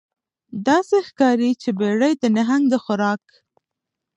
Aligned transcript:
داسې 0.67 0.97
ښکاري 1.07 1.51
چې 1.61 1.69
بیړۍ 1.79 2.13
د 2.17 2.23
نهنګ 2.37 2.63
د 2.69 2.75
خوراک 2.83 3.23